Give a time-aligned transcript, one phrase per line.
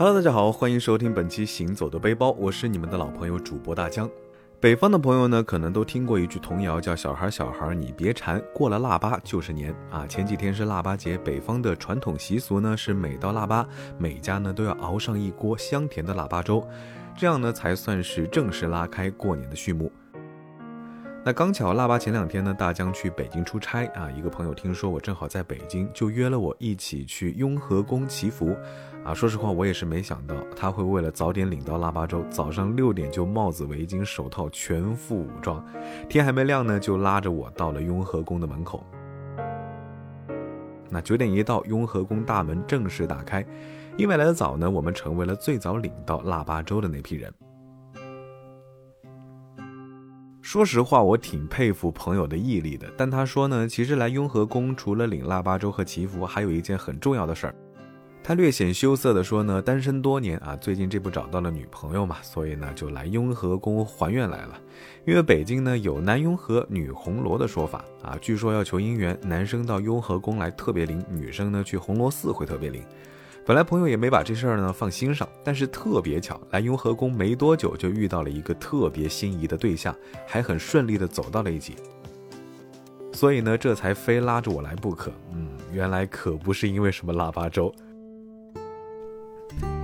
[0.00, 4.08] Hello，大家好，欢迎收听本期《行走的背包》，我是你们的老朋友主播大江。
[4.58, 10.06] 北方的朋友呢，可能都听过一句童谣，叫“小孩小孩你别馋，过了腊八就是年”啊。
[10.06, 13.68] 前几天是腊八节，北方的传统习俗呢，是每到腊八，
[13.98, 16.66] 每家呢都要熬上一锅香甜的腊八粥，
[17.14, 19.92] 这样呢才算是正式拉开过年的序幕。
[21.22, 28.56] 那刚巧腊八前两天呢，大江去北京出差啊，一个朋友听说我正好在北京，就约了我一起去雍和宫祈福。
[29.04, 35.62] 啊，说实话，我也是没想到他会为了早点领到腊八粥，早上六点就帽子、围巾、手套全副武装，
[36.08, 38.82] 天还没亮呢，就拉着我到了雍和宫的门口。
[40.88, 43.44] 那九点一到，雍和宫大门正式打开，
[43.98, 47.30] 因为来的早呢，我们成为了最早领到腊八粥的那批人。
[50.52, 57.54] 说实话，我挺佩服朋友的毅力的，但他说呢，其实来雍和宫除了领腊八粥和祈福，还有一件很重要的事儿。
[58.20, 64.60] 他略显羞涩地说呢，单身多年啊，最近这不找到了女朋友嘛，所以呢就来雍和宫还愿来了。
[65.06, 72.82] 因为北京呢有男雍和女红罗的说法啊，据说要求姻缘，男生到雍和宫来特别灵，女生呢去红螺寺会特别灵。
[73.46, 79.94] 本来朋友也没把这事儿呢放心上，但是特别巧，来雍和宫没多久就遇到了一个特别心仪的对象，
[80.26, 81.74] 还很顺利的走到了一起。
[83.12, 85.10] 所以呢，这才非拉着我来不可。
[85.32, 87.74] 嗯，原来可不是因为什么腊八粥。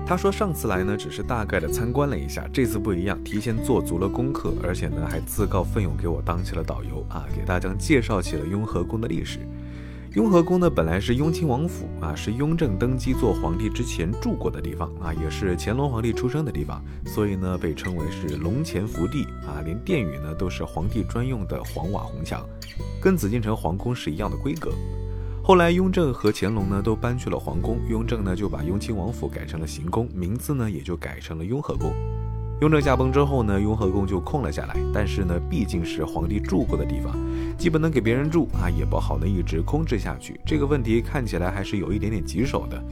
[0.06, 9.40] 他说上次来呢，只是大概的参观了一下，这次不一样，提前做足了功课，而且呢还自告奋勇给我当起了导游啊，给大家介绍起了雍和宫的历史。
[10.16, 22.42] 雍和宫呢本来是雍亲王府啊，是雍正登基做皇帝之前住过的地方啊，也是乾隆皇帝出生的地方，所以呢被称为是龙潜福地啊，连殿宇呢都是皇帝专用的黄瓦红墙，
[22.98, 24.72] 跟紫禁城皇宫是一样的规格。
[25.44, 31.92] 后来，雍正和乾隆呢都搬去了皇宫，雍正呢就把雍亲王府改成了行宫，名字呢也就改成了雍和宫。
[32.62, 34.76] 雍正驾崩之后呢，雍和宫就空了下来。
[34.92, 37.14] 但是呢，毕竟是皇帝住过的地方，
[37.58, 40.40] 既不能给别人住啊，也不好呢一直空置下去。
[40.46, 42.82] 这个问题看起来还是有一点点棘手的。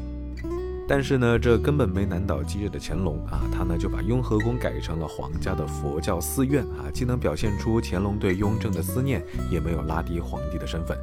[0.87, 10.95] 但是呢，这根本没难倒积日的乾隆啊，他呢就把雍和宫改成了皇家的佛教寺院啊，既能表现出乾隆对雍正的思念，也没有拉低皇帝的身份。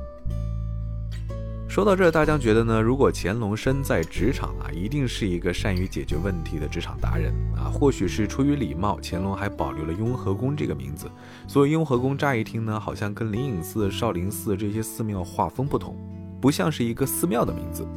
[1.71, 2.81] 说到这，大家觉得呢？
[2.81, 7.71] 如果乾隆身在职场啊，一定是一个善于解决问题的职场达人啊。
[7.71, 11.09] 或许是出于礼貌，乾隆还保留了雍和宫这个名字。
[11.47, 15.95] 所以雍和宫乍一听呢，好像跟灵隐寺、少林寺这些寺庙画风不同，
[16.41, 17.87] 不像是一个寺庙的名字。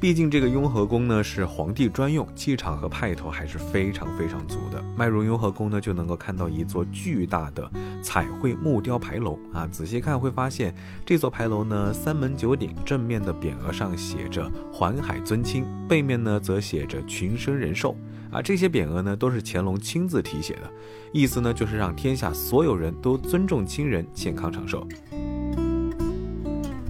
[0.00, 4.82] 毕竟这个雍和宫呢是皇帝专用，气场和派头还是非常非常足的。
[4.96, 7.70] 迈入雍和宫呢，就能够看到一座巨大的
[8.02, 9.66] 彩绘木雕牌楼啊。
[9.66, 10.74] 仔细看会发现，
[11.04, 17.94] 这座牌楼呢三门九鼎，正面的匾额上写着“环海尊亲”，背面呢则写着“群生人寿”
[18.32, 18.40] 啊。
[18.40, 20.70] 这些匾额呢都是乾隆亲自题写的，
[21.12, 24.88] 意思呢就是让天下所有人都尊重亲人，健康长寿。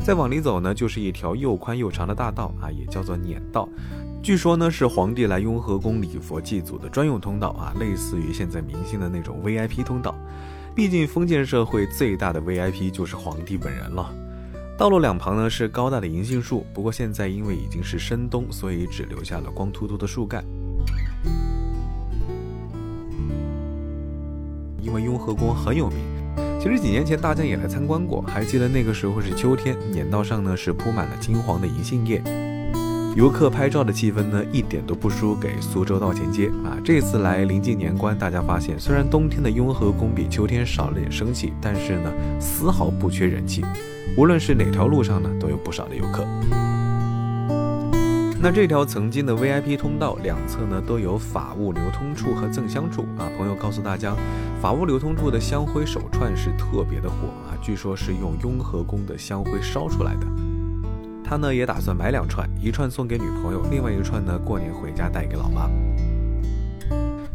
[0.03, 3.69] 再往里走呢，就是一条又宽又长的大道啊，也叫做辇道。
[4.23, 10.15] 据说呢，是皇帝来雍和宫礼佛祭祖的专用通道啊，类似于现在明星的那种 VIP 通道。
[10.75, 14.13] 毕竟封建社会最大的 VIP 就是皇帝本人了。
[14.77, 20.45] 道路两旁呢是高大的银杏树，不过现在因为已经是深冬，所以只留下了光秃秃的树干。
[24.81, 26.20] 因为雍和宫很有名。
[26.61, 32.23] 其实几年前大家也来参观过，还记得那个时候是秋天，年道上呢是铺满了金黄的银杏叶，
[33.17, 36.77] 游客拍照的气氛呢一点都不输给苏州道前街啊。
[36.85, 43.65] 这次来临近年关，大家发现虽然冬天的雍和宫比秋天少了点生气，但是呢丝毫不缺人气，
[44.15, 46.27] 无论是哪条路上呢都有不少的游客。
[48.43, 53.29] 那这条曾经的 VIP 通道两侧呢都有法物流通处和赠香处啊。
[53.37, 54.17] 朋友告诉大家，
[54.63, 60.27] 法物流通处的香灰手串是特别的火啊，据说是用雍和宫的香灰烧出来的。
[61.23, 65.69] 他呢也打算买两串，一串送给女朋友，另外一串呢过年回家带给老妈。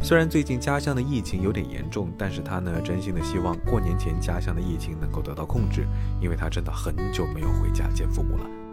[0.02, 5.86] 虽然最近家乡的疫情有点严重，但是他呢真心的希望过年前家乡的疫情能够得到控制，
[6.20, 8.65] 因为他真的很久没有回家见父母了。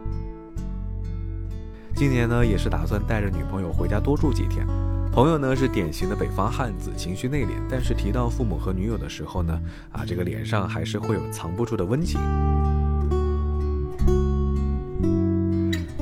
[2.04, 4.68] 今年呢，也是打算带着女朋友回家多住几天。
[5.10, 9.58] 朋友呢是典型的北方汉子，情绪内敛，但是提到父母和女友的时候呢，
[9.94, 12.20] 啊，这个脸上还是会有藏不住的温情。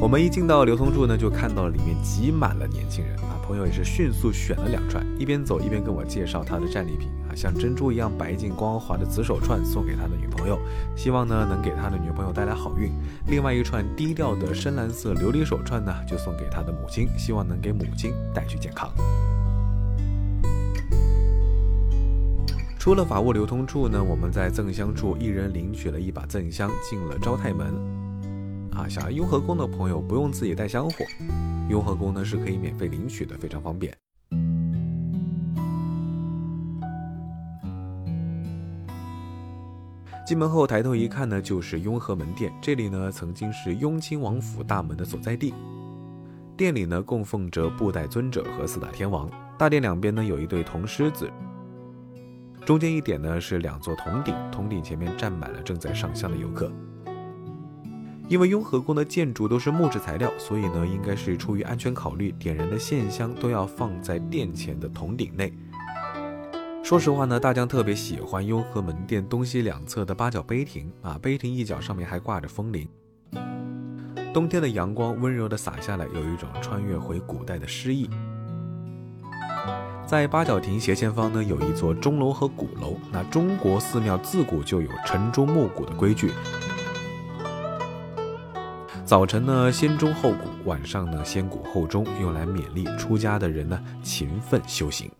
[0.01, 3.37] 我们一进到流通处呢，就看到里面挤满了年轻人啊。
[3.45, 10.57] 朋友也是迅速选了两串，一边走一边跟我介绍他的战利品啊，像珍珠一样白净光滑的紫手串送给他的女朋友，
[10.95, 12.91] 希望呢能给他的女朋友带来好运。
[13.27, 18.91] 另外一串低调的深蓝色琉璃手串呢，就送给他的母亲，希望能给母亲带去健康。
[22.79, 28.00] 出了法务流通处呢，我们在赠香处一人领取了一把赠香，进了招泰门。
[28.75, 31.05] 啊，想要雍和宫的朋友不用自己带香火，
[31.69, 33.95] 雍和宫呢是可以免费领取的，非常方便。
[40.25, 45.53] 进门后抬头一看呢，就是雍和门殿，这里呢曾经是雍亲王府大门的所在地。
[46.55, 51.29] 殿里呢供奉着布袋尊者和四大天王，大殿两边呢有一对铜狮子，
[52.65, 56.71] 中间一点呢是两座铜鼎，铜鼎前面站满了正在上香的游客。
[58.31, 65.51] 因为雍和宫的建筑都是木质材料，所以呢，应该是出于安全考虑，点燃的线香都要放在殿前的铜鼎内。
[66.81, 72.87] 说实话呢，大江特别喜欢雍和门殿东西两侧的八角碑亭啊，碑亭一角上面还挂着风铃。
[74.33, 78.09] 冬天的阳光温柔地洒下来，有一种穿越回古代的诗意。
[80.05, 82.95] 在八角亭斜前方呢，有一座钟楼和鼓楼。
[83.11, 86.31] 那中国寺庙自古就有晨钟暮鼓的规矩。
[89.11, 95.11] 早晨呢，先钟后鼓；晚上呢，先鼓后钟，用来勉励出家的人呢勤奋修行。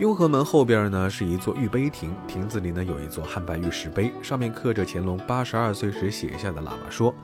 [0.00, 7.14] 雍和门后边呢是一座玉碑亭，亭子里呢有一座汉白玉石碑，上面刻着乾隆八十二岁时写下的喇嘛说。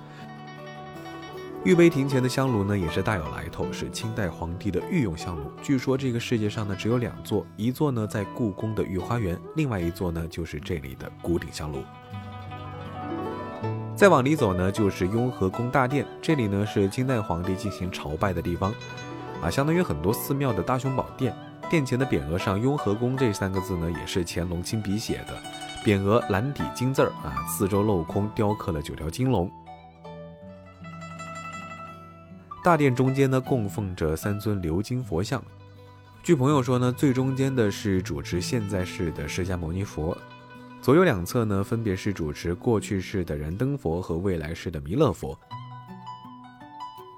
[1.64, 5.50] 玉碑亭前的香炉呢也是大有来头，是清代皇帝的御用香炉。
[5.60, 11.82] 据说这个世界上呢只有两座，一座呢在故宫的御花园，另外一座呢就是这里的古鼎香炉。
[14.02, 18.74] 再往里走呢，就是雍和宫大殿，这里呢是清代皇帝进行朝拜的地方，
[19.40, 21.32] 啊，相当于很多寺庙的大雄宝殿。
[21.70, 25.36] 殿前的匾额上“雍和宫”这三个字呢，也是乾隆亲笔写的，
[25.84, 29.48] 匾额蓝底金字儿啊，四周镂空雕刻了九条金龙。
[32.64, 35.40] 大殿中间呢，供奉着三尊鎏金佛像，
[36.24, 40.18] 据朋友说呢，最中间的是主持现在世的释迦牟尼佛。
[40.82, 45.38] 左右两侧呢，分别是主持过去式的燃灯佛和未来式的弥勒佛。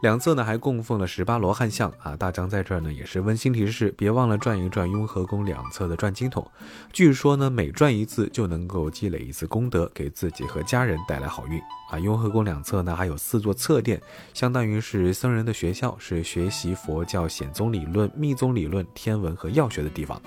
[0.02, 2.14] 两侧呢还供奉了十八罗汉像啊。
[2.14, 6.46] 大江在这儿呢也是温馨提示，别忘了转一转雍和宫两侧的转经筒。
[6.92, 11.58] 据说呢每转一次就能够积累一次功德，给自己和家人带来好运
[11.90, 11.98] 啊。
[11.98, 13.98] 雍和宫两侧呢还有四座侧殿，
[14.34, 20.20] 相当于是僧人的学校，是学习佛教显宗理论、密宗理论、天文和药学的地方。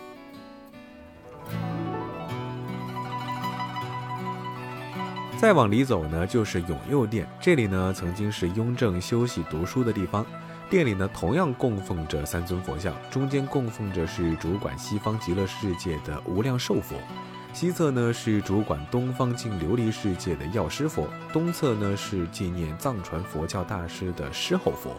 [5.39, 7.27] 再往里走呢，就是永佑殿。
[7.39, 10.25] 这里呢，曾经是雍正休息读书的地方。
[10.67, 16.95] 殿里呢，同样供奉着三尊佛像，中间供奉着是主管西方极乐世界的无量寿佛，
[17.53, 24.97] 西侧呢是主管东方净琉璃世界的药师佛，东侧呢是纪念藏传佛教大师的狮吼佛。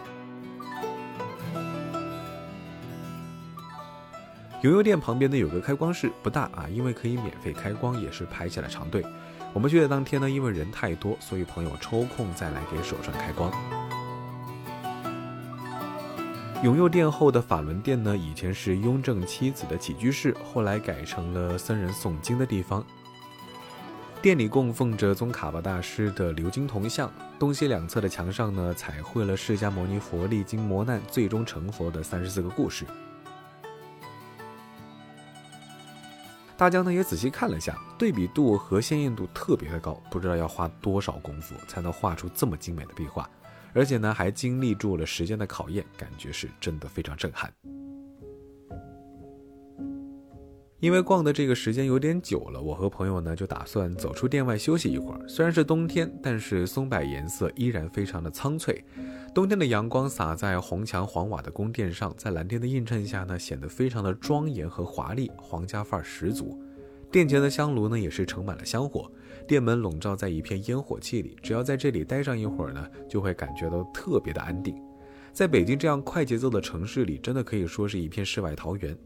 [4.63, 9.05] 永佑殿旁边呢有个开光室，不大啊，因为可以免费开光，也是排起了长队。
[9.55, 13.53] 我们去的当天呢，因为人太多，所以朋友抽空再来给手串开光。
[16.63, 22.85] 永佑殿后的法轮殿呢，以前是雍正妻子的起居室，后来改成了僧人诵经的地方。
[24.21, 32.85] 殿里供奉着宗喀巴大师的鎏金铜像，东西两侧的墙上呢，彩绘了释迦牟尼佛历经磨难最终成佛的三十四个故事。
[36.59, 43.31] 大江呢也仔细看了下，对比度和鲜艳度特别的高，不知道要花多少功夫才能画出这么精美的壁画，
[43.73, 47.49] 而且呢还经历住了时间的考验，感觉是真的非常震撼。
[50.81, 55.21] 因为逛的这个时间有点久了，我和朋友呢就打算走出店外休息一会儿。
[55.29, 58.85] 虽然是冬天，但是松柏颜色依然非常的苍翠。
[59.35, 66.57] 冬天的阳光洒在红墙黄瓦的宫殿上，在蓝天的映衬下呢，显得非常的庄严和华丽，皇家范儿十足。
[67.11, 69.11] 殿前的香炉呢，也是盛满了香火，
[69.49, 71.37] 殿门笼罩在一片烟火气里。
[71.43, 74.77] 只要在这里待上一会儿呢，就会感觉到特别的安定。
[75.33, 78.97] 在北京这样快节奏的城市里，真的可以说是一片世外桃源。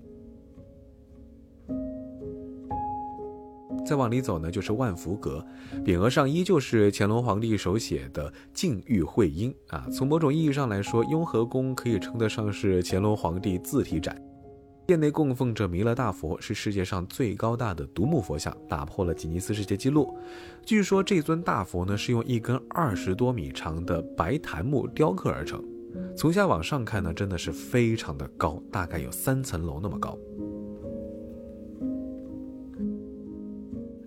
[3.85, 5.45] 再往里走呢，就是万福阁，
[5.85, 9.87] 匾额上依旧是乾隆皇帝手写的“禁御会阴”啊。
[9.93, 14.17] 从某种意义上来说，雍和宫可以称得上是乾隆皇帝自题展。
[14.85, 20.17] 殿内供奉着弥勒大佛，是世界上最高大的独木佛像，打破了吉尼斯世界纪录。
[20.67, 25.63] 据说这尊大佛呢，是用一根二十多米长的白檀木雕刻而成。
[26.17, 30.19] 从下往上看呢，真的是非常的高，大概有三层楼那么高。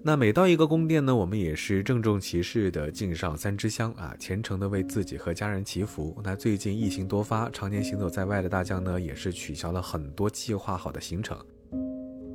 [0.08, 6.16] 那每到一个宫殿呢，我们也是郑重其事的敬上三支香啊，虔诚的为自己和家人祈福。
[6.24, 11.36] 那最近疫情多发，常年行走在外的大江呢，也是取消了很多计划好的行程。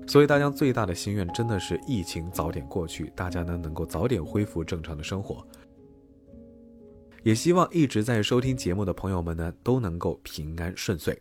[0.08, 5.46] 所以大江最大的心愿真的是疫情早点过去，大家呢能够早点恢复正常的生活。
[7.22, 11.16] 也希望一直在收听节目的朋友们呢，都能够平安顺遂。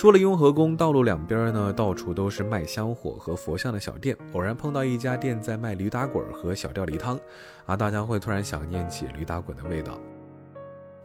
[0.00, 4.16] 出了雍和宫，道路两边呢，到处都是卖香火和佛像的小店。
[4.32, 7.20] 偶然碰到一家店在卖驴打滚和小吊梨汤，
[7.66, 10.00] 啊，大家会突然想念起驴打滚的味道。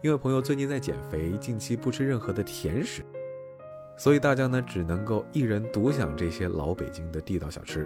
[0.02, 3.04] 因为朋友最近在减肥，近期不吃任何的甜食，
[3.98, 7.86] 所以大家呢只能够一人独享这些老北京的地道小吃。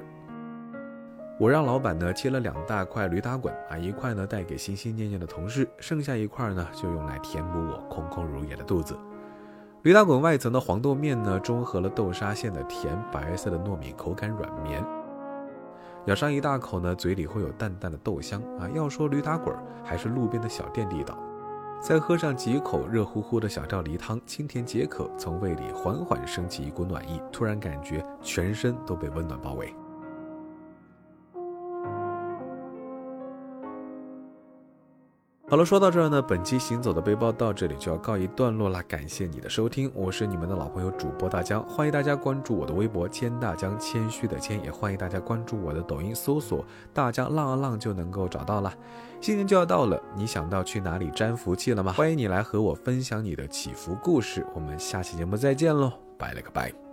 [1.40, 8.96] 我让老板呢切了两大块驴打滚，啊，一块呢带给心心念念的同事，剩下一块呢就用来填补我空空如也的肚子。
[9.84, 14.84] 驴打滚外层的黄豆面呢，中和了豆沙馅的甜，白色的糯米口感软绵，
[16.06, 18.68] 咬上一大口呢，嘴里会有淡淡的豆香啊。
[18.74, 21.18] 要说驴打滚，还是路边的小店地道。
[21.82, 29.74] 再喝上几口热乎乎的小吊梨汤，清甜解渴，从胃里缓缓升起一股暖意，突然感觉全身都被温暖包围。
[35.50, 38.84] 好了，说到这儿呢，本期行走的背包到这里就要告一段落了。
[38.84, 46.64] 感谢你的收听，我是你们的老朋友主播大江，欢迎大家关注我的微博“谦大江”，谦虚的谦，也欢迎大家关注我的抖音，搜索
[46.94, 48.72] “大江浪啊浪”就能够找到了。
[49.22, 51.94] 新年就要到了，你想到去哪里沾福气了吗？
[51.94, 54.46] 欢迎你来和我分享你的祈福故事。
[54.54, 56.89] 我们下期节目再见喽，拜了个拜。